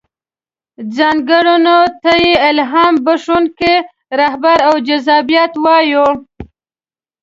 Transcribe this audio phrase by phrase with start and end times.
[0.95, 3.75] ځانګړنو ته يې الهام بښونکې
[4.19, 6.07] رهبري او جذابيت وايو.